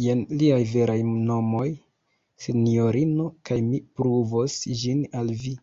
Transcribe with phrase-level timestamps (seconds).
[0.00, 0.96] jen liaj veraj
[1.30, 1.68] nomoj,
[2.48, 5.56] sinjorino, kaj mi pruvos ĝin al vi.